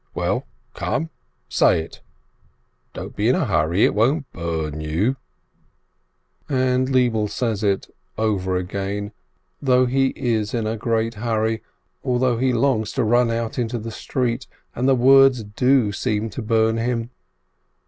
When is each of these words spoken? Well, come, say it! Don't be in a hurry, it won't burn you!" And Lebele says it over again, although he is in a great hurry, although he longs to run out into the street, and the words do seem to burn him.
Well, 0.15 0.47
come, 0.73 1.11
say 1.47 1.81
it! 1.83 2.01
Don't 2.91 3.15
be 3.15 3.29
in 3.29 3.35
a 3.35 3.45
hurry, 3.45 3.83
it 3.85 3.93
won't 3.93 4.31
burn 4.33 4.81
you!" 4.81 5.15
And 6.49 6.89
Lebele 6.89 7.27
says 7.27 7.61
it 7.63 7.87
over 8.17 8.57
again, 8.57 9.11
although 9.61 9.85
he 9.85 10.07
is 10.15 10.55
in 10.55 10.65
a 10.65 10.75
great 10.75 11.13
hurry, 11.13 11.61
although 12.03 12.39
he 12.39 12.51
longs 12.51 12.91
to 12.93 13.03
run 13.03 13.29
out 13.29 13.59
into 13.59 13.77
the 13.77 13.91
street, 13.91 14.47
and 14.75 14.89
the 14.89 14.95
words 14.95 15.43
do 15.43 15.91
seem 15.91 16.31
to 16.31 16.41
burn 16.41 16.77
him. 16.77 17.11